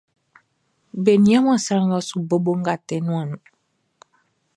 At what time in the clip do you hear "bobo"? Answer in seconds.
2.29-2.51